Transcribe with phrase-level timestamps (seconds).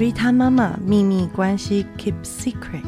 [0.00, 2.80] Rita 妈妈秘密关系 Keep Secret。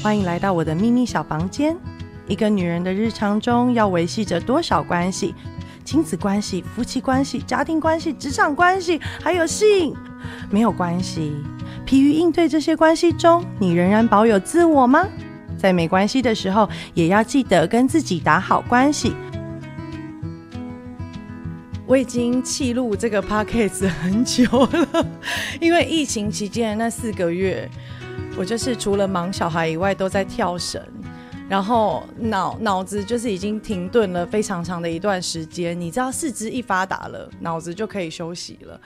[0.00, 1.76] 欢迎来到我的秘密小房间。
[2.28, 5.34] 一个女人的日常中要维系着多少关系？
[5.84, 9.92] 亲子关系、夫妻关系、家庭关系、职场关系，还有性，
[10.48, 11.34] 没有关系。
[11.84, 15.08] 疲于应对这些关系中，你仍然保有自我吗？
[15.58, 19.12] 在没关系的时候，也要记得跟自己打好关系。
[21.92, 25.06] 我已经记录这个 podcast 很久了，
[25.60, 27.70] 因为疫情期间那四个月，
[28.34, 30.82] 我就是除了忙小孩以外，都在跳绳，
[31.50, 35.78] 然后脑脑子就是已经停顿了非常长的一段时间。
[35.78, 38.80] 你知道，四肢一发达了，脑子就可以休息了。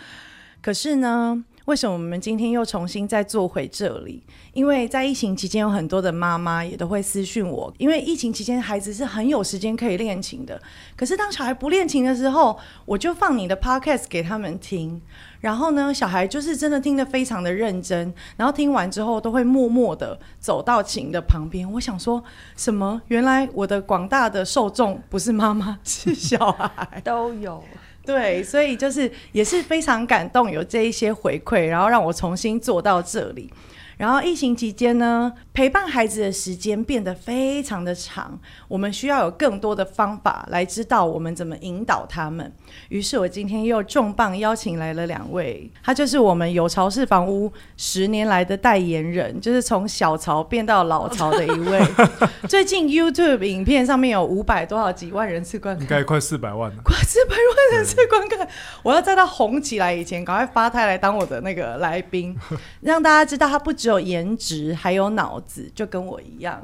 [0.60, 1.45] 可是呢？
[1.66, 4.22] 为什么我们今天又重新再做回这里？
[4.52, 10.60] 因为在疫情期间，有很多的妈妈也都会私讯我，因为疫情期间孩子是很有时间可以练琴的。
[10.96, 15.02] 可是当小孩不练琴的时候，我就放你的 podcast 给他们听，
[15.40, 21.70] 然后呢，小孩就是真的听得非常的认真，然后听完之后都会默默的走到琴的旁边。
[21.73, 22.23] 我想说
[22.56, 23.02] 什么？
[23.08, 27.60] 原来我的广大的受众不是妈妈，是小孩都有。
[28.07, 33.52] 对，所以就是也是非常感动，有这一些回馈，然后让我重新做到这里。
[33.96, 42.52] 然后疫情期间呢，陪伴孩子的时间变得非常的长，我们需要有更多的方法来知道我们怎么引导他们。
[42.90, 51.80] 于是我今天又重磅邀请来了两位，他就是我们有巢氏房屋十年来的代言人，就是从小巢变到老巢的一位。
[52.46, 58.46] 最近 YouTube 影片上面有五百多少几万人次观看，应该快四百万了，快四百万人次观看。
[58.82, 62.36] 我要在他红起来以前，赶快发胎来当我的那个来宾，
[62.82, 63.85] 让大家知道他不止。
[63.87, 66.60] 只有颜值，还有脑子，就跟我一样。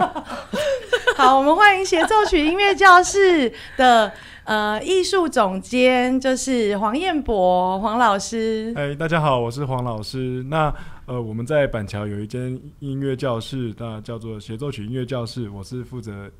[1.16, 4.12] 好，我们欢迎协奏曲音乐教室的
[4.44, 8.70] 呃艺术总监，就是黄彦博黄老师。
[8.76, 10.44] 哎，大家好，我是黄老师。
[10.50, 10.70] 那
[11.06, 16.30] 呃，我们在板桥有一间音乐教室，那叫做协奏曲音乐教室，我是负责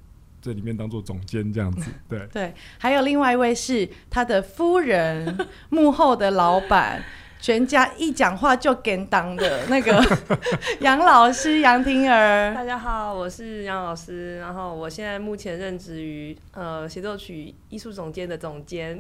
[0.43, 1.91] 这里面当做总监这样子。
[2.07, 5.39] 对对，还有另外一位是他的夫人，
[5.71, 7.03] 幕后的老板。
[7.41, 10.03] 全家一讲话就跟当的那个
[10.81, 18.99] 杨老师杨婷儿，大家好，我是杨老师，然后我现在目前任职于呃协奏曲艺术总监的总监，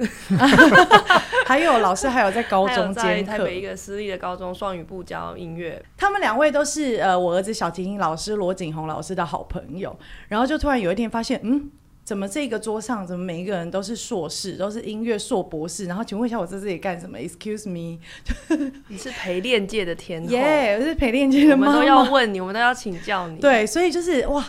[1.44, 9.94] 还有老师还有在高中兼台北一个私立的高中双语部教音乐，他们两位都是呃我儿子小提琴老师罗景宏老师的好朋友，
[10.28, 11.70] 然后就突然有一天发现嗯。
[12.10, 15.86] 怎么这个桌上怎么每一个人都是硕士，都是音乐硕博士？
[15.86, 18.00] 然后请问一下，我在这里干什么？Excuse me，
[18.90, 21.72] 你是陪练界的天后，耶，我是陪练界的妈妈。
[21.72, 23.38] 我们都要问你，我们都要请教你。
[23.38, 24.44] 对，所以就是哇，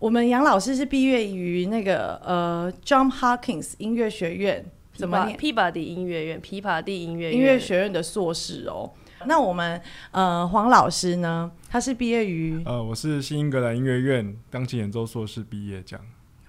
[0.00, 8.90] 我们杨老师是毕业于那个呃 John Hawkins 音乐学院，怎么念？Peabody 音乐院，Peabody 音乐音乐学院的硕士哦。
[9.26, 9.80] 那我们
[10.10, 11.52] 呃黄老师呢？
[11.68, 16.04] 他是毕业于呃，我是新英格兰音乐院钢琴演奏硕士毕业这样。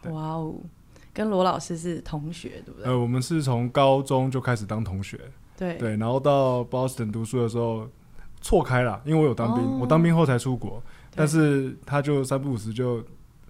[0.09, 0.55] 哇哦，
[1.13, 2.85] 跟罗老师是同学，对不对？
[2.89, 5.19] 呃，我们是从高中就开始当同学，
[5.57, 7.87] 对对，然后到 Boston 读书的时候
[8.41, 10.81] 错开了，因为我有当兵，我当兵后才出国，
[11.13, 13.03] 但是他就三不五时就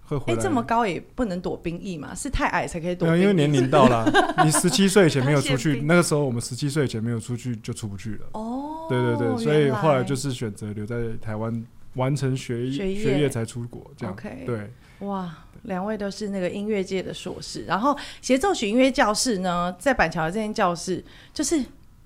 [0.04, 0.38] 会回来。
[0.38, 2.14] 哎，这么高也不能躲兵役嘛？
[2.14, 3.08] 是太矮才可以躲？
[3.16, 4.04] 因为年龄到了，
[4.44, 8.26] 你十七岁以前没有出去，那个时候我们十七岁以前没有出去就出不去了。
[8.32, 11.64] 哦，对对对，所以后来就是选择留在台湾
[11.94, 14.14] 完成学学业才出国，这样
[14.44, 14.70] 对。
[15.00, 21.02] 哇，两位都是那个音乐界的硕士，然后协奏曲音乐教室呢，在板桥这间教室，
[21.32, 21.62] 就是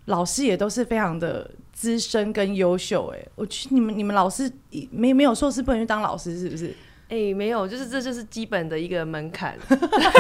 [0.07, 3.07] 老师也都是非常的资深跟优秀。
[3.15, 4.51] 哎，我去，你们你们老师
[4.91, 6.75] 没没有硕士不能去当老师，是不是？
[7.09, 9.57] 哎，没有，就是这就是基本的一个门槛，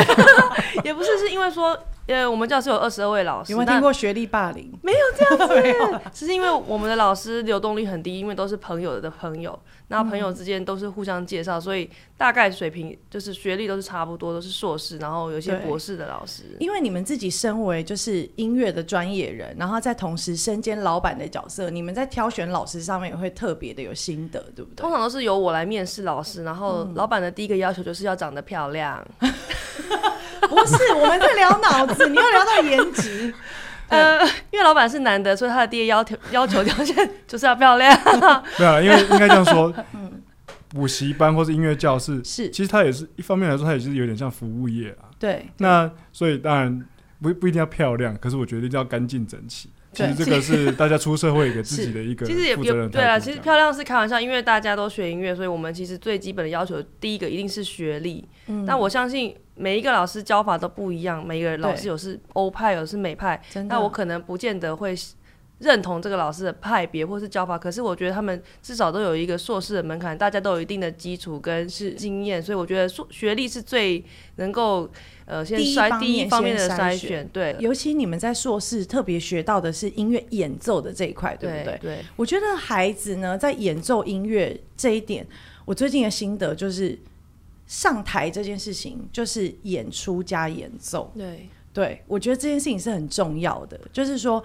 [0.84, 4.72] 也不是是因为说，呃，我们教室有二十二位老师，有没有听过学历霸凌？
[4.82, 9.58] 没有这样子， 是因为我们的老师流动率很低，因为都是朋友的朋友。
[9.88, 16.42] 然后朋友之间都是互相介绍，所以大概水平就是学历都是差不多，都是硕士，然后有些博士的老师。
[16.58, 24.82] 因为你们自己身为就是音乐的专业人，然后在同时身兼老板的角色，你们在挑选老师上面也会特别的有心得，对不对？
[24.82, 29.06] 通常都是由我来面试老师，然后老板的第一个要求就是要长得漂亮。
[30.48, 33.32] 不是，我们在聊脑子，你要聊到颜值。
[33.88, 34.20] 呃，
[34.50, 37.96] 因为老板是男的，所以他的第一要求要求条件就是要漂亮。
[38.58, 39.72] 没有，因为应该这样说，
[40.70, 45.06] 补习班或是音乐教室是，其实它也是一方面来说，它也是有点像服务业啊。
[45.20, 46.84] 对，那所以当然
[47.22, 49.70] 不不一定要漂亮，可是我觉得一定要干净整齐。
[49.96, 52.56] 其实这个是大家出社会给 自己的一个其实也
[52.88, 58.24] 对啊，其实漂亮是开玩笑，因为大家都学音乐，所以我们其实最基本的要求，第一个一定是学历。
[58.46, 59.34] 嗯，但我相信。
[59.58, 63.40] 每一个老师教法都不一样，每一个老师有是欧派，有是美派。
[63.70, 64.94] 那我可能不见得会
[65.58, 74.04] 认同这个老师的派别或是教法，可是我觉得他们至少都有一个硕士的门槛，大家都有一定的基础跟是经验，所以我觉得硕学历是最
[74.36, 74.86] 能够
[75.24, 81.78] 呃先第一筛第一方面的筛选筛选，对尤其你们在硕士特别学到的是音乐演奏的这一块，对不对？
[81.80, 85.26] 对我觉得孩子呢，在演奏音乐这一点，
[85.64, 86.98] 我最近的心得就是，
[87.66, 91.10] 上台这件事情就是演出加演奏。
[91.16, 94.42] 对对我觉得这件事情是很重要的，就是说，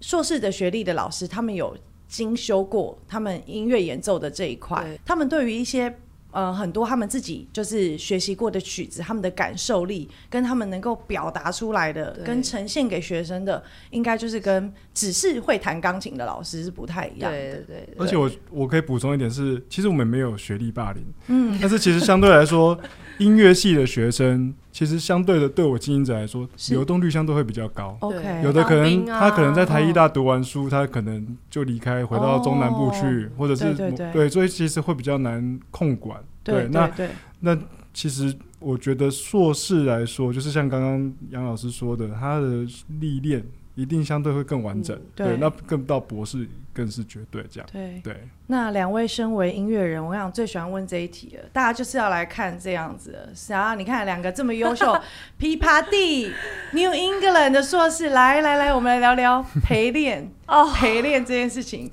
[0.00, 1.76] 硕士的学历的老师，他们有
[2.08, 5.94] 精修过他们音乐演奏的这一块，他们对于一些。
[6.32, 17.38] 呃，很多他们自己就是学习过的曲子，他们的感受力跟他们能够表达出来的，跟呈现给学生的，应该就是跟只是会弹钢琴的老师是不太一样的。
[17.38, 22.78] 对对对，而且我我可以补充一点是，其实我们没有学历霸凌，嗯，但是其实相对来说，
[23.18, 27.96] 音乐系的学生其实相对的对我经营者来说，流动率相对会比较高。
[28.00, 29.20] OK，有的可能啊。
[29.20, 33.30] 他可能在台艺大读完书，他可能就离开回到中南部去，哦。
[33.38, 36.22] 或者是对对某对所以其实会比较难控管。
[36.44, 37.08] 对那对
[37.42, 37.58] 对，
[37.94, 42.66] 其实我觉得硕士来说，就是像刚刚杨老师说的，他的
[43.00, 43.42] 历练
[43.76, 45.00] 一定相对会更完整。
[45.14, 47.68] 对对，那更到博士更是绝对这样。
[47.72, 53.28] 对，对，那两位身为音乐人，我想最喜欢问这一题了，大家就是要来看这样子的。
[53.34, 54.86] 是啊，你看两个这么优秀，
[55.38, 56.32] 琵琶地
[56.72, 61.88] New England 的硕士，来来来，我们来聊聊陪练哦，陪练这件事情。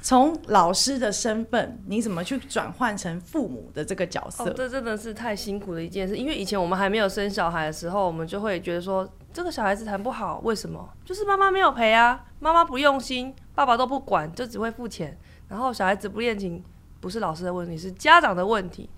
[0.00, 4.44] 从老师的身份，你怎么去转换成父母的这个角色？
[4.44, 9.06] 哦，这真的是太辛苦的一件事，因为以前我们还没有生小孩的时候，我们就会觉得说，
[9.38, 10.88] 这个小孩子弹不好，为什么？
[11.04, 16.60] 就是妈妈没有陪啊，妈妈不用心，爸爸都不管，就只会付钱，然后小孩子不练琴，
[16.98, 18.90] 不是老师的问题，是家长的问题。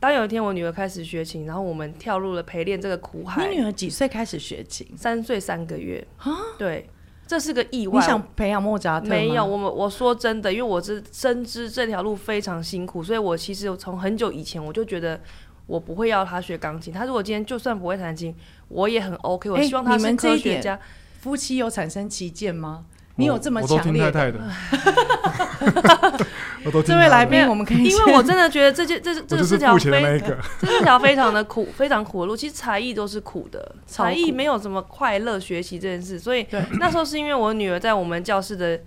[0.00, 4.88] 当有一天我女儿开始学琴，然后我们跳入了陪练这个苦海你，女儿几岁开始学琴？
[4.96, 6.88] 三岁三个月啊对，
[7.26, 8.00] 这是个意外。
[8.00, 9.08] 你想培养莫扎特？
[9.08, 15.20] 没有，我们我说真的，因为我是深知这条路非常辛苦，所以我其实从很久以前我就觉得
[15.66, 16.92] 我不会要他学钢琴。
[16.92, 18.34] 他如果今天就算不会弹琴，
[18.68, 19.50] 我也很 OK。
[19.50, 20.78] 我哎希望他们这一点科学家。
[21.20, 22.84] 夫妻有产生歧见吗？
[23.18, 24.38] 你有这么我都强烈听太的？
[24.38, 26.26] 太的，
[26.66, 30.22] 我都听这位来宾，我们可以因为我真的觉得这件这是个是条非。
[30.60, 32.36] 这是条非常的苦、非常苦的路。
[32.36, 36.18] 其实才艺都是苦的， 才艺没有什么快乐学习这件事。
[36.18, 36.46] 所以
[36.78, 38.78] 那时候是因为我女儿在我们教室的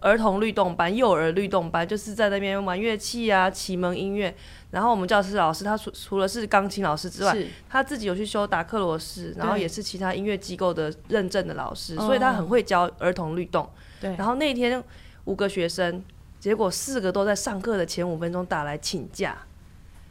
[0.00, 4.34] 儿童律动班、幼儿律动班，就是在那边玩乐器啊、启蒙音乐。
[4.70, 7.36] 然后我们教室老师他除除了是钢琴老师之外，
[7.68, 13.68] 他自己有去修达克罗斯，然后也是其他音乐机构的认证的老师，哦所以他很会教儿童律动。
[14.00, 14.82] 对，然后那天
[15.24, 16.02] 五个学生，
[16.38, 19.36] 结果四个都在上课的前五分钟打来请假。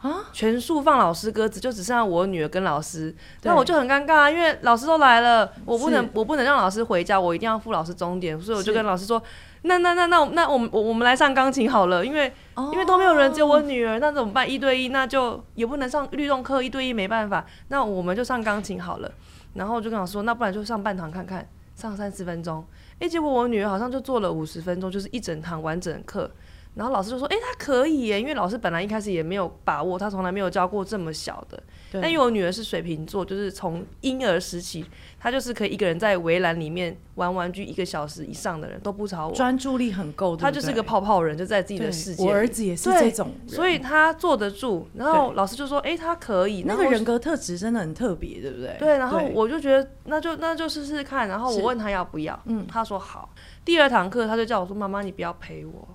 [0.02, 3.14] 啊，全数放老师鸽子，就只剩下我女儿跟老师，
[3.44, 9.22] 那我就很尴尬啊，因为老师都来了，我不能我不能让老师回家，我一定要付老师钟点，所以我就跟老师说，
[9.64, 12.32] 那那那那那我们我我们来上钢琴好了，因为
[12.72, 14.50] 因为都没有人，只有我女儿，那怎么办？
[14.50, 19.12] 一对一那就也不能上律动课，一对一没办法，那我们就上钢琴好了。
[19.56, 22.64] 然后我就跟老师说，那不然就上半堂看看，上三十分钟。
[23.00, 26.32] 诶，结果我女儿好像就做了五十分钟，就是一整堂完整课。
[26.80, 31.62] 然后老师就说：“诶，他可以耶，因为老师本来一开始也没有把握，他从来没有教过这么小的。
[31.92, 34.86] 但因为我女儿是水瓶座，就是从婴儿时期，
[35.20, 42.48] 她就是可以一个人在围栏里面玩玩具一个小时以上的人都不吵我，专注力很够，她就是个泡泡人，就在自己的世界我儿。
[42.48, 48.78] 子也是对这种人，所以他坐得住，然后老师就说：“诶，他可以。”那个人格特质真的很特别，对不对？
[48.80, 53.30] 对，然后我就觉得那就那就试试看，然后我问他要不要，嗯他说好。
[53.66, 55.88] 第二堂课他就叫我说：“妈妈，你不要陪我。”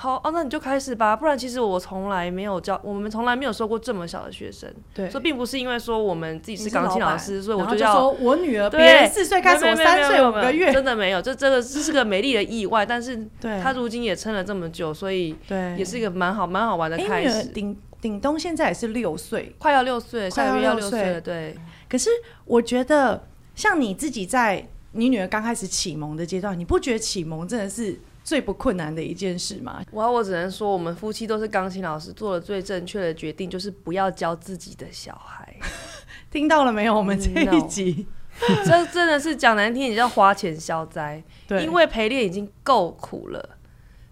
[0.00, 17.48] 好哦，那你就开始吧，不然其实我从来没有教，我们从来没有收过这么小的学生，对，所以并不是因为说我们自己是钢琴老师，所以我就要说我女儿，对别人四岁开始，我三岁五个月，真的没有，这这个这是个美丽的意外，但是对，他如今也撑了这么久，所以对也是一个蛮好蛮好玩的开始。
[17.48, 21.56] 顶顶东现在也是六岁，快要六岁，下个月要六岁了，对。
[21.88, 22.08] 可是
[22.44, 23.26] 我觉得
[23.56, 27.98] 像你自己在你女儿刚开始启蒙的阶段，你不觉得启蒙真的是
[28.28, 29.82] 最不困难的一件事嘛？
[29.90, 35.56] 我我只能说，我们夫妻都是钢琴老师，做了最正确的决定，就是不要教自己的小孩。
[36.30, 36.94] 听到了没有？
[36.94, 38.06] 我们这一 No 集，
[38.66, 41.24] 这真的是讲难听，也叫花钱消灾。
[41.46, 43.56] 对，因为陪练已经够苦了，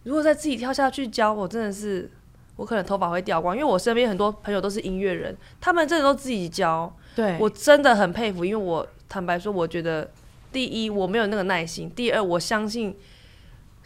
[0.04, 2.10] 如果再自己跳下去教，我真的是，
[2.56, 3.54] 我可能头发会掉光。
[3.54, 8.46] 因为我身边很多朋友都是音乐人，他们真的都自己教，对我真的很佩服。
[8.46, 10.10] 因为我坦白说，我觉得
[10.50, 12.96] 第一我没有那个耐心，第二我相信。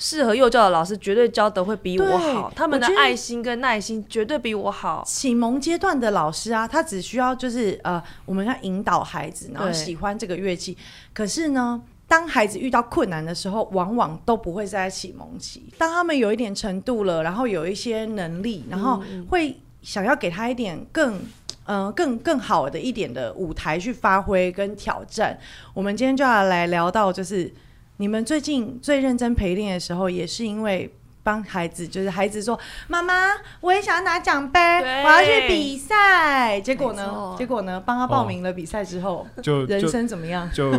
[0.00, 5.04] 适合幼教的老师绝对教的会比我好，他们的爱心跟耐心绝对比我好。
[5.06, 10.76] 启蒙阶段的老师啊，他只需要就是呃，我们要引导孩子，然后喜欢这个乐器。
[11.12, 15.72] 可是呢，当孩子遇到困难的时候，往往都不会是在启蒙期。
[15.78, 21.20] 当他们有一点程度了，然后有一些能力，然后会想要给他一点更。
[21.66, 25.38] 嗯，更更好的一点的舞台去发挥跟挑战。
[25.72, 27.52] 我们今天就要来聊到，就是
[28.00, 30.90] 你们最近最认真陪练的时候，也是因为
[31.22, 33.12] 帮孩子，就是孩子说：“妈妈，
[33.60, 34.58] 我也想要拿奖杯，
[35.04, 37.34] 我要去比赛。”结果呢？
[37.36, 37.78] 结果呢？
[37.84, 40.48] 帮他报名了比赛之后， 就人生怎么样？
[40.50, 40.72] 就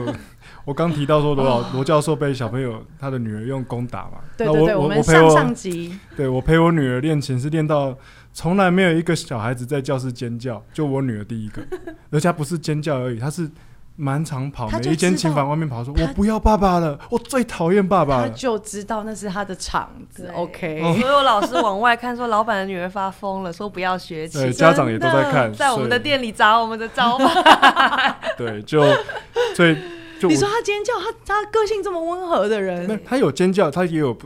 [0.65, 4.17] 我刚提到说罗老 罗教授被小朋友他的女儿用攻打嘛？
[4.35, 7.95] 对对对，我们上上集，对我陪我女儿练琴是练到。
[8.33, 11.61] 从来没有一个小孩子在教室尖叫，就我女儿第一个，
[12.09, 13.47] 而且她不是尖叫而已，她是
[13.95, 20.81] 满场跑，每一间琴房外面跑，说：“我不要爸爸了，我最讨厌爸爸了。”就知道那是他的场子，OK。
[20.99, 24.41] 所有老师往外看，说老板的女儿发疯了，说不要学琴。
[24.41, 28.15] 对，家长也都在看，在我们的店里砸我们的招牌。
[28.37, 28.81] 对，就
[29.55, 29.77] 所以
[30.19, 34.17] 就你说他尖叫，他他个性这么温和的人，他有尖叫，他也有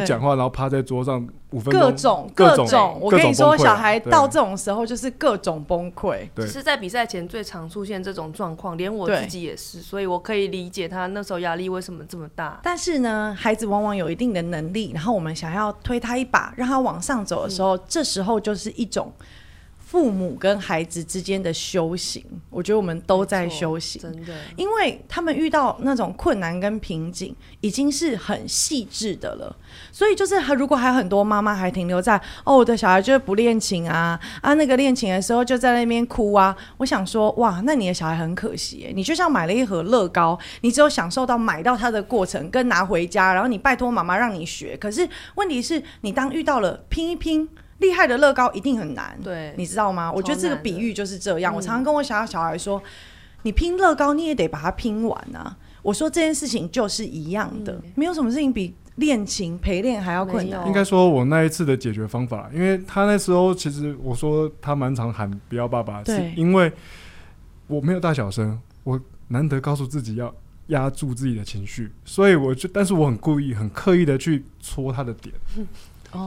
[0.00, 0.06] 不。
[0.06, 2.98] 讲话，然后趴在桌上五分钟，各种各种。
[3.00, 6.28] 我跟你说，小孩到这种时候就是各种崩溃。
[6.34, 12.58] 对，是在比赛前最常出现这种状况，连我自己也是，所以我可以理解他那时候压力为什么这么大。
[12.62, 19.12] 但是呢，孩子往往有一定的能力，然后我们想要推他一把，让他往上走的时候，这时候就是一种。
[19.90, 29.56] 父母跟孩子之间的修行，我觉得我们都在修行，真的，因为他们遇到那种困难跟瓶颈，已经是很细致的了。
[29.90, 47.48] 所以就是，如果还有很多妈妈还停留在哦，我的小孩就是不练琴啊啊，那个练琴的时候就在那边哭啊，我想说，哇，那你的小孩很可惜，你就像买了一盒乐高，你只有享受到买到它的过程跟拿回家，然后你拜托妈妈让你学，可是问题是你当遇到了拼一拼。
[47.78, 50.10] 厉害的乐高一定很难，对，你知道吗？
[50.12, 51.54] 我觉得这个比喻就是这样。
[51.54, 52.82] 我常常跟我小小孩说，
[53.42, 55.56] 你拼乐高你也得把它拼完啊。
[55.82, 60.66] 我说这件事情就是一样的，没有什么事情比练琴陪练还要困难。
[60.66, 66.70] 应该说，我那一次的解决方法，因为他那时候其实我说他蛮常喊不要爸爸，是因为
[67.68, 70.34] 我没有大小声，我难得告诉自己要
[70.66, 75.32] 压住自己的情绪，所以我就，但是我很故意、很刻意的去戳他的点。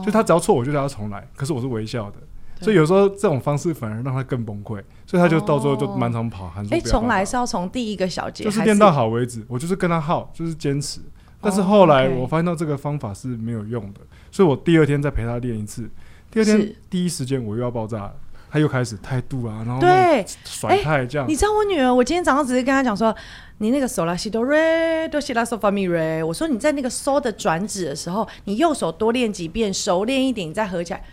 [0.04, 1.28] 就他只要错，我就叫他重来。
[1.36, 2.18] 可是我是微笑的，
[2.60, 11.00] 所以有时候这种方式反而让他更崩溃，所以他就到最后就满场跑，喊说：“哎，重来是要从第一个小节，就是练到好为止。”我就是跟他耗，就是坚持。
[11.40, 15.90] 但是后来我发现到这个方法是没有用的，所以我第二天再陪他练一次。
[16.30, 18.14] 第二天第一时间我又要爆炸了，
[18.52, 21.26] 他又开始态度啊，然后对甩态这样。
[21.26, 23.14] 你知道我女儿，我今天早上只是跟她讲说。
[23.58, 31.04] 你那个手拉西哆瑞哆西拉嗦发咪瑞，我说你在那个嗦的转指的时候，你右手多练几遍，熟练一点，你再合起来。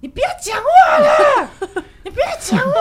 [0.00, 2.74] 你不要讲话了， 你不要讲了。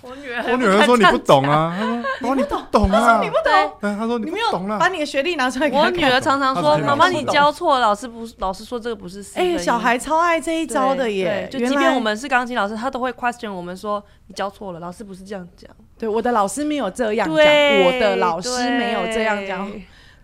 [0.00, 3.72] 我女儿，我女儿说你不懂啊，她说你不懂啊，你不懂。
[3.80, 5.70] 她说你没有懂了，把你的学历拿出来。
[5.70, 9.24] 我女儿常常说，妈妈你教错，老师不，老师说这个不是。
[9.36, 15.70] 哎，小孩超爱这一招的耶，就即便我们是钢琴老师，他都会 question 我们说你教错了，老师不是这样讲。
[15.96, 19.70] 对，我的老师没有这样讲，我的老师没有这样讲，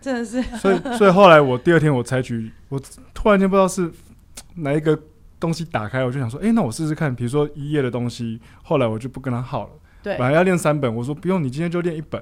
[0.01, 0.41] 真的是。
[0.57, 2.77] 所以，所以后来我第二天我采取，我
[3.13, 3.89] 突然间不知道是
[4.55, 4.99] 哪一个。
[5.39, 8.39] 东西打开，我就想说，哎，那我试试看，比如说一页的东西。
[8.63, 9.71] 后来我就不跟他耗了。
[10.03, 12.21] 对，本来要练三本，我说不用，你今天就练一本，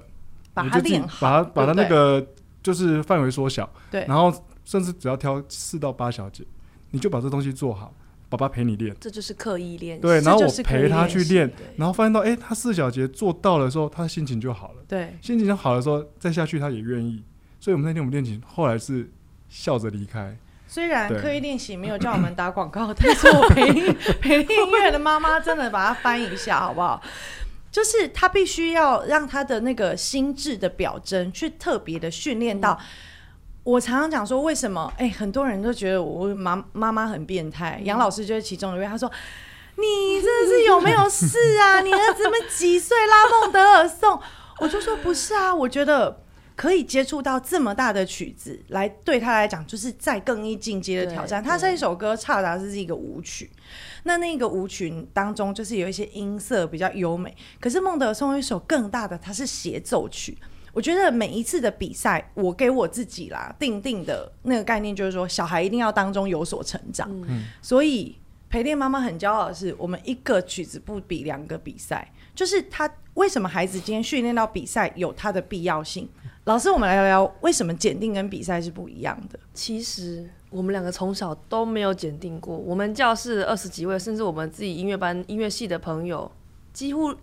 [0.53, 2.25] 把它练好，把它把它那个
[2.61, 3.69] 就是范围缩小。
[3.91, 4.33] 对，然后
[4.65, 6.43] 甚至只要挑四到八小节，
[6.91, 7.93] 你就把这东西做好，
[8.29, 8.95] 爸爸陪你练。
[8.99, 9.99] 这就是刻意练。
[10.01, 14.83] 对，然后我陪他去练，然后发现到，哎，他四小节做到的时候，他的心情就好了。
[14.87, 17.23] 对，心情好的时候，再下去他也愿意。
[17.59, 19.09] 所以我们那天我们练琴，后来是
[19.49, 20.37] 笑着离开。
[20.67, 23.71] 虽然刻意练习没有叫我们打广告，但是我陪
[24.21, 27.01] 陪练音乐的妈妈真的把它翻一下好不好？
[27.71, 32.77] 就是他必须要让他的那个心智的表征去特别的训练到。
[33.63, 34.91] 我常常讲说，为什么？
[34.97, 37.79] 哎，很多人都觉得我妈妈妈很变态。
[37.83, 39.11] 杨老师就是其中一位，他说
[39.75, 41.81] ：“你这是有没有事啊？
[41.81, 44.19] 你儿子们几岁拉孟德尔颂？”
[44.59, 46.23] 我就说：“不是啊，我觉得。”
[46.57, 51.41] 可以接触到这么大的曲子，来对他来讲就是再更一进阶的挑战。
[51.41, 53.47] 他这一首歌差达是一个舞曲，
[54.03, 57.31] 那那个舞曲当中就是有一些音色比较优美。
[57.59, 60.35] 可是孟德尔颂一首更大的，它是协奏曲。
[60.73, 67.07] 我觉得每一次的比赛，我给我自己啦定定的那个概念就是说，小孩一定要当中有所成长。
[67.27, 68.17] 嗯，所以
[68.49, 76.09] 陪练妈妈很骄傲的是，我们一个曲子不比两个比赛，就是他为什么孩子今天训练到比赛有他的必要性。
[76.47, 79.37] 老师，我们来聊聊为什么检定跟比赛是不一样的。
[79.53, 86.31] 其实我们两个从小都没有检定过，我们教室二十几位，甚至我们自己音乐班、音乐系的朋友，
[86.71, 87.13] 几乎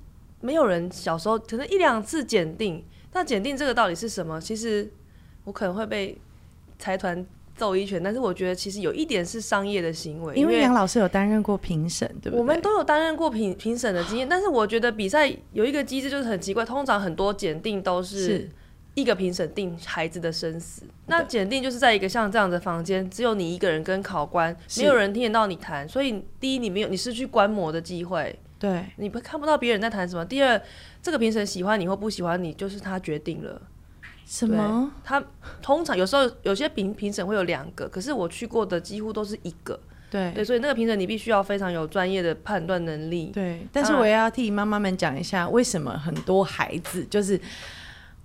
[0.43, 2.85] 没有人小时候可能一两次检定。
[3.15, 4.39] 那检定这个到底是什么？
[4.39, 4.93] 其实
[5.45, 6.21] 我可能会被
[6.79, 7.27] 财团
[7.57, 12.39] 揍一拳，但是我觉得其实有一点是商业的行为，因为杨老师有担任过评审，对不对？
[12.39, 18.51] 我们都有担任过评评审的经验，但是我觉得比赛有一个机制就是很奇怪，通常很多检定都是
[18.95, 30.25] 一个评审定孩子的生死，那检定就是在一个像这样的房间，只有你一个人跟考官，没有人听得到你谈，所以第一你没有你失去观摩的机会，对，你不看不到别人在谈什么。
[30.25, 30.61] 第二，
[31.03, 33.61] 这个评审喜欢你或不喜欢你，就是他决定了。
[34.27, 34.91] 什么？
[35.05, 35.23] 他
[35.61, 39.79] 通常有时候有些评评审会有两个，可是我去过的几乎都是一个。
[40.11, 43.33] 对对，所以那个评审你必须要非常有专业的判断能力。
[43.35, 47.39] 对，但是我也要替妈妈们讲一下，为什么很多孩子就是，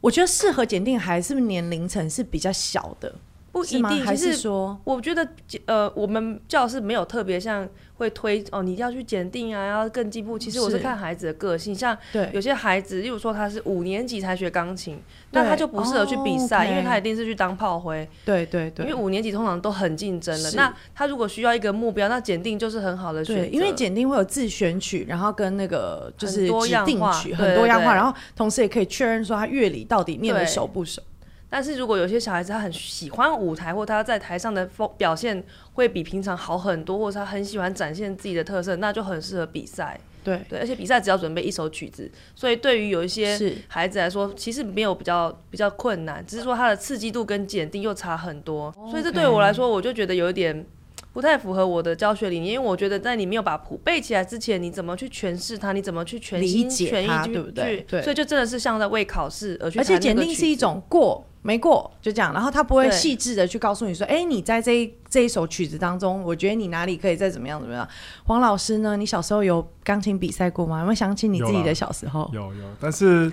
[0.02, 3.16] 我觉得适合检定还是年龄层是比较小的？
[3.52, 5.28] 不一定，还是说，我觉得
[5.66, 7.68] 呃，我们教室没有特别像。
[8.00, 10.40] 会推哦，你要去检定啊，要更进步。
[10.40, 11.98] 其实我是看孩子的个性，像
[12.32, 14.98] 有些孩子，例如说他是五年级才学钢琴，
[15.32, 18.08] 那他就不适合去比赛，因为他一定是去当炮灰。
[18.24, 20.52] 对对对，因为五年级通常都很竞争了。
[20.52, 23.46] 那他如果需要一个目标，那检定就是很好的选择。
[23.48, 31.02] 因为检定会有自选曲，然后跟那个就是多样化，很多样化，然后同时也可以确认说他乐理到底念的熟不熟。
[31.50, 40.00] 但是如果有些小孩子他很喜欢舞台，或他在台上的风表现会比平常好很多，或者他很喜欢展现自己的特色，那就很适合比赛。
[40.22, 48.72] 对对，而且比赛只要准备一首曲子，所以对于有一些孩子来说，其实没有比较比较困难，只是说他的刺激度跟检定又差很多。
[48.92, 50.66] 所以这对我来说，我就觉得有一点
[51.14, 55.72] 不太符合我的教学理念，因为我觉得在你没有把谱背起来之前，你怎么去诠释它？
[55.72, 57.34] 你怎么去全心全意去？
[57.34, 57.86] 对不对？
[57.88, 59.80] 对，所以就真的是像在为考试而去。
[59.80, 61.26] 而且检定是一种过。
[61.42, 67.88] 没过就这样，然后他不会细致的去告诉你说，哎，你在这这一首曲子当中，我觉得你哪里可以再怎么样怎么样。
[68.26, 70.80] 黄老师呢，你小时候有钢琴比赛过吗？
[70.80, 72.30] 有没有想起你自己的小时候？
[72.34, 73.32] 有有，但是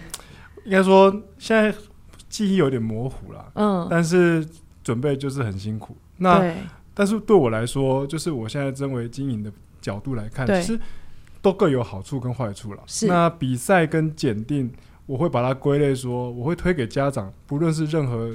[0.64, 1.76] 应该说现在
[2.28, 3.44] 记忆有点模糊了。
[3.54, 4.46] 嗯，但是
[4.84, 5.96] 准备就是很辛苦。
[6.18, 6.54] 那
[6.94, 9.50] 但是对我来说，就是我现在身为经营的
[9.80, 10.80] 角度来看，其实
[11.42, 12.82] 都各有好处跟坏处了。
[12.86, 14.72] 是那比赛跟检定。
[15.06, 18.30] 我会把它归类说，我会推给家长，不论是任何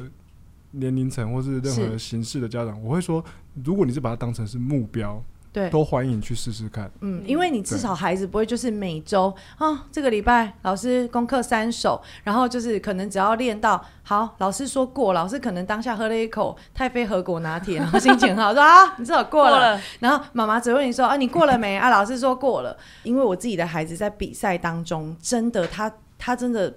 [0.72, 3.24] 年龄层或是任何形式的家长，我会说，
[3.64, 6.90] 如果你是把它当成是目标，对，都欢迎去试试看。
[7.02, 19.78] 嗯，因为你至少孩子不会就是每周啊，这个礼拜老师功课三首，然后就是可能只要练到好，老师说过，老师可能当下喝了一口太妃核果拿铁，然后 心情很好，说啊，你至少过了。
[20.00, 21.76] 然后妈妈只问你说啊，你过了没？
[21.76, 22.78] 啊，老师说过了。
[23.04, 25.92] 因为我自己的孩子在比赛当中，真的他。
[26.24, 26.72] 他真的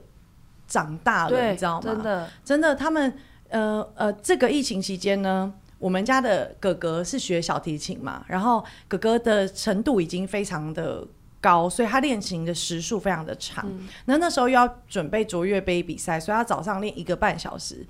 [0.66, 1.82] 长大了，你知道吗？
[1.84, 3.14] 真的，真的，他们
[3.50, 11.06] 呃呃，这个疫情期间呢，我们家的哥哥是学小提琴嘛，然后哥哥的程度已经非常的
[11.42, 13.70] 高，所以他练琴的时数非常的长。
[14.06, 17.86] 那那时候又要准备卓越杯比赛，所以他早上练一个半小时，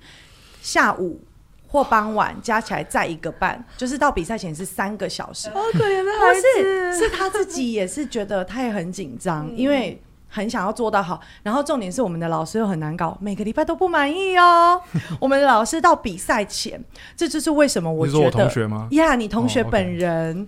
[0.61, 1.21] 下午
[1.69, 5.47] 或傍晚加起来再一个半，就是到比赛前是三个小时。
[5.51, 10.01] 好可怜的孩子，是他自己也是觉得他也很紧张，因为。
[10.35, 14.81] 很想要做到好，然后重点是我们的老师又很难搞，每个礼拜都不满意哦。
[15.17, 16.83] 我们的老师到比赛前，
[17.15, 18.89] 这就是为什么我觉得同学吗？
[18.91, 20.45] 呀，你同学本人，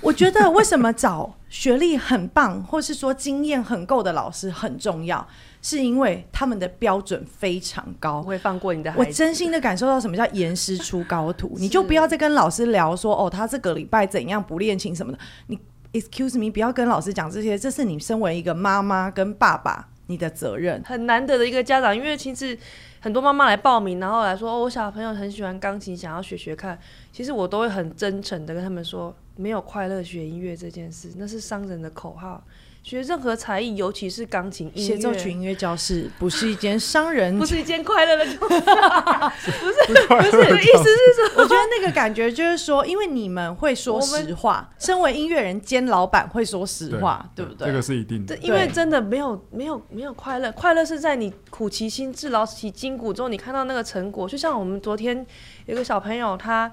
[0.00, 5.24] 我觉得为什么找学历很棒，或是说经验很够的老师很重要，
[5.62, 8.92] 是因为他们的标准非常高，会放过你的。
[8.96, 15.56] 我真心的感受到什么叫严师出高徒， 你就不要再跟老师聊说哦，他这个礼拜怎样不练琴什么的，你。
[15.92, 20.80] Excuse me，不要跟老师讲这些，这是你身为一个妈妈跟爸爸你的责任。
[20.84, 22.56] 很难得的一个家长，因为其实
[23.00, 26.78] 很多妈妈来报名，然后来说哦，我小朋友很喜欢钢琴，想要学学看。
[27.12, 32.42] 其实我都会很真诚的跟他们说，没有快乐学音乐这件事，那是伤人的口号。
[32.82, 47.68] 学任何才艺，尤其是钢琴、协奏曲、音乐教室，不是一间商人，不是一间快乐的，不是不是，意思是说，我觉得那个感觉就是说，因为你们会说实话，身为音乐人兼老板会说实话，对不对？
[47.68, 54.28] 这个是一定的，因为真的没有没有没有快乐，快乐是在你苦其心志、劳其筋骨之后，你看到那个成果。
[54.28, 55.24] 就像我们昨天
[55.66, 56.72] 有个小朋友，他。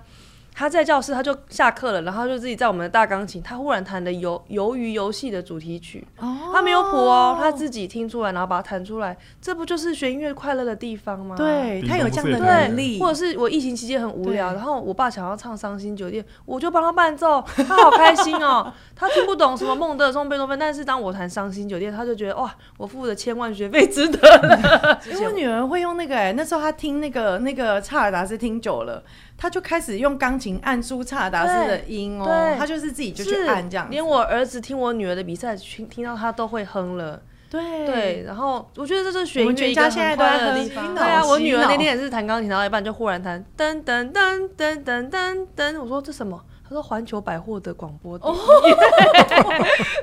[0.58, 6.04] 他在教室，他就下课了，然后就自己在我们的大钢琴，他忽然弹的《游鱿鱼游戏》的主题曲，
[6.52, 11.36] 他没有谱哦，他自己听出来，然后把它弹出来，这不就是学音乐快乐的地方吗？
[11.38, 18.74] 对他有这样的能力，或者是我疫情期间很无聊，然后我爸想要唱《伤心酒店》，我就帮他伴奏，他好开心哦。
[19.00, 25.00] 他听不懂什么孟德尔颂、贝多芬，但是当我弹《伤心酒店》，他就觉得哇，我付的千万学费值得了。
[25.06, 29.04] 因为我女儿会用那个，哎，那时候她听那个那个查尔达斯听久了。
[29.38, 33.88] 他就开始用钢琴按出查达斯的音哦，他就是自己就去按这样。
[33.92, 37.22] 连我儿子听我女儿的比赛，听听到他都会哼了。
[37.50, 40.94] 对对，然后我觉得这是学音乐一个家现在很快乐的地方。
[40.94, 46.44] 对啊，我女儿那天也是弹钢琴，弹到一半就忽然弹噔噔噔噔噔噔噔，我说这什么？
[46.68, 48.36] 他说环球百货的广播哦，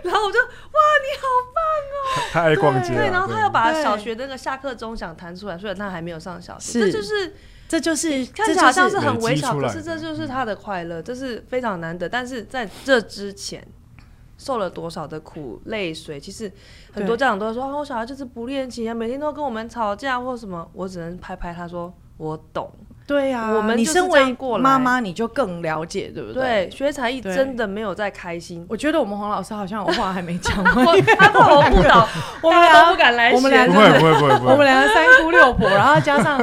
[0.03, 2.25] 然后我就哇，你好棒哦！
[2.33, 7.35] 他爱逛街对，然后他又把小学那个下课钟响弹出来，虽然他还没有上小学，这就是
[7.75, 12.09] 这就是看起来好像是很微小，可是这就是他的快乐，这是非常难得。
[12.09, 13.67] 但是在这之前。
[14.37, 16.19] 受了多少的苦泪水？
[16.19, 16.51] 其实
[16.93, 22.69] 很多家长都会说：“啊，我小孩就是不练琴啊，每天都跟我们吵架或什么。”我只能拍拍他说：“我懂。”
[23.07, 26.43] 对呀，我们你身为妈妈，你就更了解，对不对？
[26.43, 28.64] 对，学才艺真的没有在开心。
[28.69, 32.09] 我觉得我们黄老师好像有话还没讲， 他怕我不倒，
[32.43, 33.33] 我们都不敢来。
[33.33, 36.40] 我们两个不会不会不会，我们两个三姑六婆，然后加上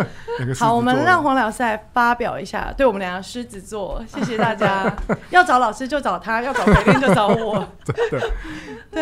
[0.60, 4.96] 好，我们让黄老师来发表一下，对我们两个狮子座，谢谢大家。
[5.32, 7.68] 要找老师就找他，要找培练就找我。
[7.86, 8.22] 对，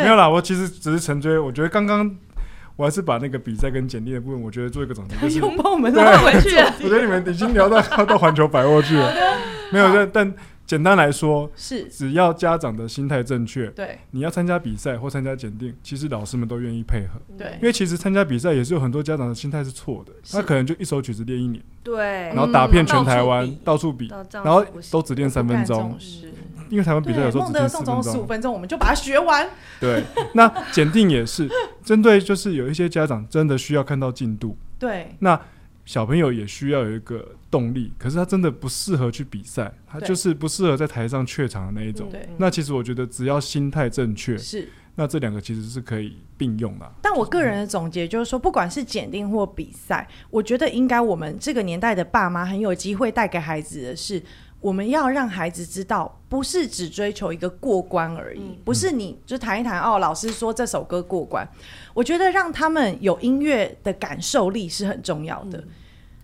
[0.01, 2.09] 没有啦，我其实只是陈追，我觉得刚刚。
[2.79, 6.55] 我还是把那个比赛跟简历的部分，我觉得做一个总结， 就是拥抱我们拉回去。
[6.81, 9.13] 我觉得你们已经聊到到环球百货去了，
[9.69, 10.33] 没有，但但
[10.65, 25.97] 简单来说是，只要家长的心态正确，对，你要参加比赛或参加检定，其实老师们都愿意配合，对，因为其实参加比赛也是有很多家长的心态是错的，他可能就一首曲子练一年，对，然后打遍全台湾，到处比，然后都只练三分钟。
[26.69, 29.49] 因为台湾比赛有时候只练十五分钟，我们就把它学完。
[29.79, 30.03] 对，
[30.33, 31.49] 那检定也是
[31.83, 34.55] 针对，就是有一些家长真的需要看到进度。
[34.77, 35.39] 对，那
[35.85, 42.07] 小朋友也需要有一个动力，可是他真的不适合去比赛，他就是不适合在台上怯场的那一种。
[42.11, 46.91] 对那其实我觉得只要心态正确，是那这两个其实是可以并用的。
[47.01, 54.21] 但我个人的总结就是说，不管是检定或比赛，我觉得应该我们这个年代的爸妈很有机会带给孩子的是。
[54.61, 61.47] 我们要让孩子知道，不是只追求一个过关而已，不是你就谈一谈哦，老师说这首歌过关。
[61.93, 65.63] 我觉得让他们有音乐的感受力是很重要的，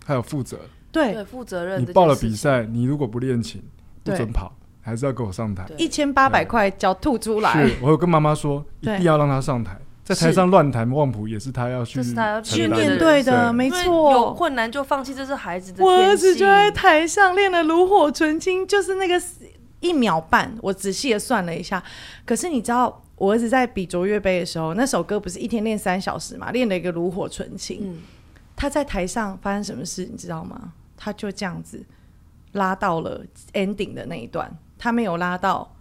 [0.04, 0.58] 还有负责，
[0.92, 1.80] 对，负责任。
[1.80, 3.62] 你报了比赛，你如果不练琴，
[4.04, 7.66] 不准跑，还是要给我上台，一千八百块交吐出来。
[7.66, 9.78] 是我有跟妈妈说，一定要让他上台。
[10.06, 14.12] 在台上乱弹旺谱也是他要去，是他要去面对的，没错。
[14.12, 15.84] 有困难就放弃，这是孩子的。
[15.84, 19.20] 我儿子就在台上练的炉火纯青，就是那个
[19.80, 20.56] 一秒半。
[20.62, 21.82] 我仔细的算了一下，
[22.24, 26.52] 可是你知道，我儿子在比卓越杯的时候，那首歌不是一天练三小时嘛？
[26.52, 28.00] 练了一个炉火纯青。
[28.54, 30.72] 他在台上发生什么事，你知道吗？
[30.96, 31.84] 他就这样子
[32.52, 33.20] 拉到了
[33.54, 35.75] ending 的那一段，他没有拉到。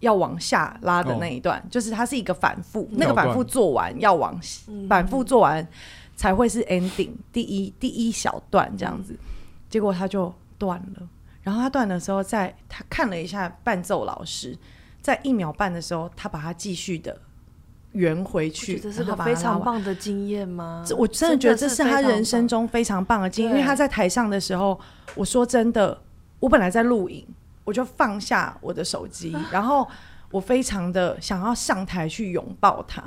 [0.00, 4.38] 要往下拉的那一段，就是它是一个反复，那个反复做完要往
[4.88, 5.66] 反复做完
[6.14, 9.18] 才会是 ending 第一第一小段这样子，
[9.68, 11.08] 结果他就断了。
[11.42, 14.56] 然后他断的时候，在他看了一下伴奏老师，
[15.00, 17.18] 在一秒半的时候，他把它继续的
[17.92, 18.78] 圆回去。
[18.78, 20.84] 这是个非常棒的经验吗？
[20.86, 24.78] 这我真的觉得这是他人生中非常棒的经验，因为他在台上的时候，
[25.14, 25.98] 我说真的，
[26.38, 27.26] 我本来在录影。
[27.68, 29.86] 我就放下我的手机， 然后
[30.30, 33.02] 我非常的想要上台去拥抱他。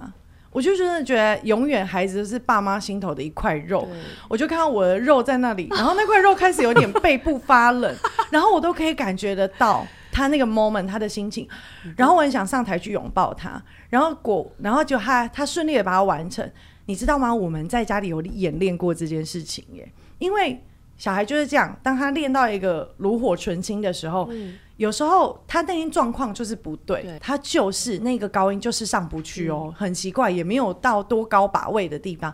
[0.51, 3.87] 我就真的觉得，永远孩子是爸妈心头的一块肉。
[4.27, 7.95] 我就看到我的肉在那里， 然后那块肉开始有点背部发冷，
[8.29, 11.49] 然后我都可以感觉得到他那个 moment 他的心情。
[11.97, 16.47] 然后我很想上台去拥抱他，然后果，然后就他他顺利的把它完成。
[16.85, 17.33] 你知道吗？
[17.33, 20.63] 我们在家里有演练过这件事情耶，因为。
[21.01, 24.29] 小孩就是这样，当他练到一个炉火纯青的时候，
[24.77, 32.31] 有时候他那天状况就是不对，他就是那个高音就是上不去哦，很奇怪，也没有到多高把位的地方。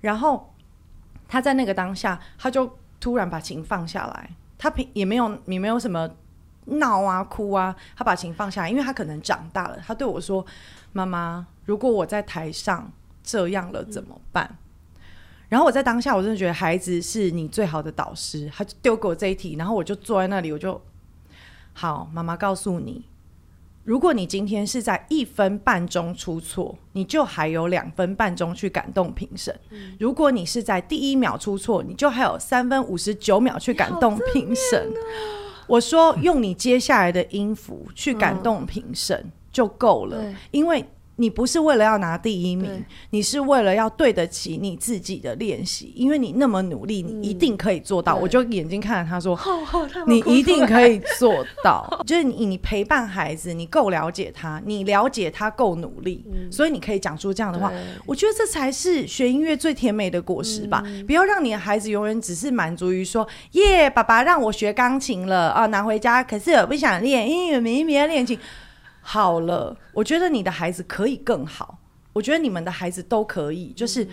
[0.00, 0.54] 然后
[1.28, 6.08] 他在那个当下，他就突然把琴放下来，他平也没有也没有什么
[6.64, 9.76] 闹啊哭啊，他把琴放下来，因为他可能长大了。
[9.86, 10.42] 他对我说
[10.94, 12.90] ：“妈妈，如果我在台上
[13.22, 14.56] 这样了怎么办？”
[15.48, 18.50] 然后我在当下，我真的觉得孩子是你最好的导师。
[18.54, 20.78] 他就丢给我这一题，然后我就坐在那里，我就
[21.72, 22.10] 好。
[22.12, 23.04] 妈妈告诉你，
[23.84, 29.54] 如果你今天是在一分半钟出错，你就还有两分半钟去感动评审；
[29.98, 34.92] 如果你是在第一秒出错，你就还有三分五十九秒去感动评审。
[35.66, 40.84] 我说，用你接下来的音符去感动评审就够了，因为。
[41.20, 48.14] 你不是为了要拿第一名，你是为了要对得起你自己的练习，因为你那么努力，你一定可以做到。
[48.14, 49.36] 我就眼睛看着他说
[50.06, 51.84] ：“你一定可以做到。
[52.06, 57.72] ”就是你，你陪伴孩子，你够了解他，你了解他够努力，所以你可以讲出这样的话。
[58.06, 60.84] 我觉得这才是学音乐最甜美的果实吧！
[61.04, 68.38] 不要让你的孩子永远只是满足于说：“耶，爸爸让我学钢琴了啊，拿回家。”可是我不想练，因为明明要练琴。
[69.08, 71.78] 好了，我觉得你的孩子可以更好。
[72.12, 74.04] 我我觉得你们的孩子都可以，就是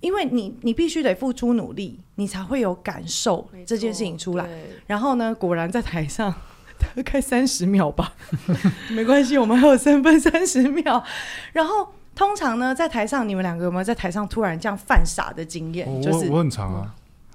[0.00, 4.44] 因为你你必须得付出努力，你才会有感受这件事情出来。
[4.88, 6.34] 然后呢，果然在台上
[6.80, 8.12] 大概三十秒吧，
[8.90, 11.04] 没关系，我们还有三分三十秒。
[11.52, 16.02] 然后通常呢，在台上你们两个有没有在台上突然这样犯傻的经验？
[16.02, 16.92] 就是我很长啊。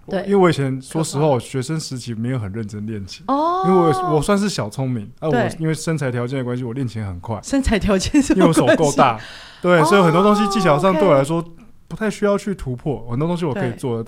[0.09, 3.23] 对，因为我以前说实话，我学生时期没有很认真练琴。
[3.27, 7.39] 哦，因为我我算是小聪明啊，我因为身材条件的关系，我练琴很快。
[7.43, 9.19] 身材条件是因为我手够大，
[9.61, 11.43] 对，所以很多东西技巧上对我来说
[11.87, 14.05] 不太需要去突破，很多东西我可以做，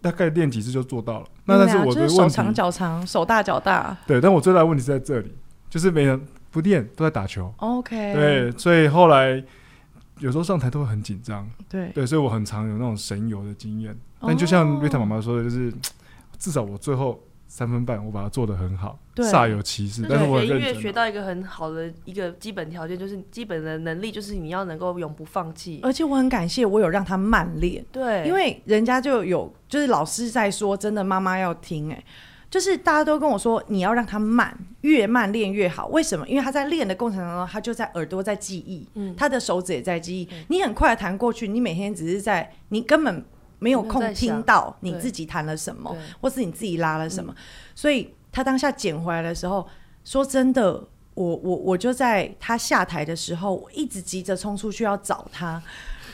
[0.00, 1.26] 大概练几次就做到了。
[1.44, 3.96] 那但是我的问题，手长脚长，手大脚大。
[4.06, 5.34] 对，但我最大的问题是在这里，
[5.68, 7.52] 就是没人不练，都在打球。
[7.56, 9.42] OK，对，所以后来
[10.20, 11.48] 有时候上台都会很紧张。
[11.68, 13.96] 对对，所以我很常有那种神游的经验。
[14.20, 15.72] 但就像瑞塔妈妈说的，就是
[16.38, 20.06] 至少我最后三分半，我把它做的很好，煞有其事。
[20.08, 25.80] 但是我音乐学到一个很好的一个基本条件，就是基本的能力，就是你要能够永不放弃。
[25.82, 32.04] 而且我很感谢我有让他慢练，对，因为人家就有就是老师在说，真的妈妈要听，哎，
[32.50, 35.86] 就是大家都跟我说，你要让他慢，越慢练越好。
[35.86, 36.28] 为什么？
[36.28, 40.28] 因为他在练的过程当中，他就在耳朵在记忆，嗯，他的手指也在记忆。
[40.48, 43.24] 你很快弹过去，你每天只是在，你根本。
[43.62, 47.30] 没有空听到你自己弹了什么，或是你自己拉了什么，
[47.74, 49.68] 所以他当下捡回来的时候，
[50.02, 50.82] 说真的，
[51.12, 55.62] 我我我就在他下台的时候，我一直急着冲出去要找他，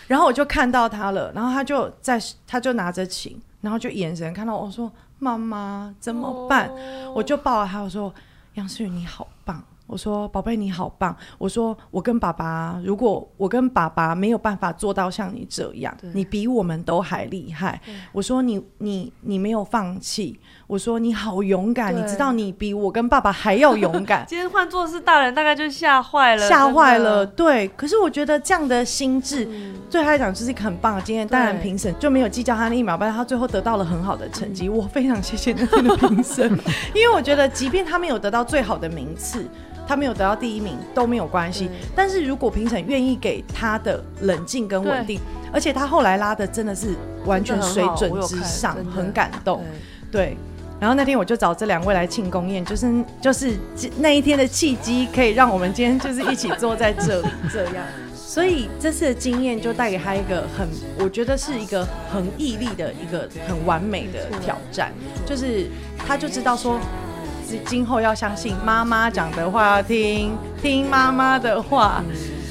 [0.08, 6.70] 然后我就看到他了，然后他就在，他就拿着琴，然后就眼神看到我说：“妈妈怎么办？”
[7.14, 8.12] 我就抱了他，我说
[8.54, 17.80] ：“杨思雨你好棒。”我说：“宝贝，你好棒。”我说：“我跟爸爸，如果我跟爸爸没有办法做到像你这样，你比我们都还厉害。”
[18.12, 24.24] 我说：“你你你没有放弃。”我说：“你好勇敢，你知道你比我跟爸爸还要勇敢。
[24.28, 27.24] ”今天换做是大人，大概就吓坏了，吓坏了。
[27.24, 29.46] 对，可是我觉得这样的心智
[29.88, 31.26] 对他来讲就是一个很棒的经验。
[31.26, 34.68] 当然，评审就没有计较他那一秒半，他最后得到了很好的成绩。
[34.68, 36.50] 我非常谢谢那天的评审，
[36.94, 39.46] 因为我觉得，即便他没有得到最好的名次。
[39.88, 45.20] 他没有得到第一名都没有关系，但是如果评审愿意给他的冷静跟稳定，
[45.52, 46.88] 而且他后来拉的真的是
[47.24, 49.62] 完全水准之上，很感动。
[50.10, 50.36] 对，
[50.80, 53.56] 然后那天我就找这两位来庆功宴，就是就是
[53.98, 57.84] 那一天的契机，可以让我们今天就是一起坐在这里 这样。
[58.14, 64.92] 所以这次的经验就带给他一个很，我觉得是一个很毅力的一个很完美的挑战，
[65.24, 66.78] 就是他就知道说。
[67.64, 72.02] 今后要相信妈妈讲的话，要听听妈妈的话，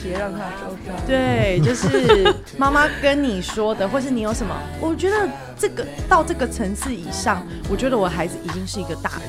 [0.06, 0.96] 别让他受伤。
[1.08, 9.22] 对，就是 妈妈跟你说的，或是你有什么，我觉得这个到这个层次以上，我觉得我孩子已经是一个大人。